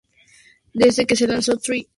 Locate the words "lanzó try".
1.27-1.87